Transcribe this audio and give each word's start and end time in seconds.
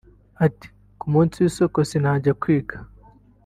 Ati” 0.45 0.67
Ku 0.99 1.05
munsi 1.13 1.35
w’isoko 1.43 1.77
sinajyaga 1.89 2.37
kwiga 2.41 2.77